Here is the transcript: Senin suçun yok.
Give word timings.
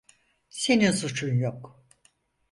Senin 0.49 0.91
suçun 0.91 1.33
yok. 1.35 1.85